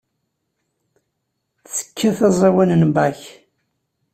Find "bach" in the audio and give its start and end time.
2.95-3.23